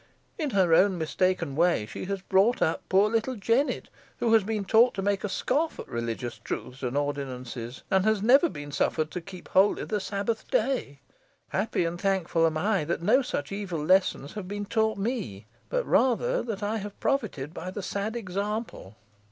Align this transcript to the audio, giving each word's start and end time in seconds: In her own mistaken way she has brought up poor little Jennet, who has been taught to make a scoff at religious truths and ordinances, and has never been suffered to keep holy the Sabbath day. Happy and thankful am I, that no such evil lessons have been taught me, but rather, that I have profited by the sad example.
In 0.39 0.49
her 0.49 0.73
own 0.73 0.97
mistaken 0.97 1.55
way 1.55 1.85
she 1.85 2.05
has 2.05 2.21
brought 2.23 2.59
up 2.59 2.81
poor 2.89 3.07
little 3.07 3.35
Jennet, 3.35 3.87
who 4.17 4.33
has 4.33 4.43
been 4.43 4.65
taught 4.65 4.95
to 4.95 5.03
make 5.03 5.23
a 5.23 5.29
scoff 5.29 5.77
at 5.77 5.87
religious 5.87 6.39
truths 6.39 6.81
and 6.81 6.97
ordinances, 6.97 7.83
and 7.91 8.03
has 8.03 8.23
never 8.23 8.49
been 8.49 8.71
suffered 8.71 9.11
to 9.11 9.21
keep 9.21 9.49
holy 9.49 9.83
the 9.85 9.99
Sabbath 9.99 10.49
day. 10.49 11.01
Happy 11.49 11.85
and 11.85 12.01
thankful 12.01 12.47
am 12.47 12.57
I, 12.57 12.83
that 12.83 13.03
no 13.03 13.21
such 13.21 13.51
evil 13.51 13.85
lessons 13.85 14.33
have 14.33 14.47
been 14.47 14.65
taught 14.65 14.97
me, 14.97 15.45
but 15.69 15.85
rather, 15.85 16.41
that 16.41 16.63
I 16.63 16.77
have 16.77 16.99
profited 16.99 17.53
by 17.53 17.69
the 17.69 17.83
sad 17.83 18.15
example. 18.15 18.97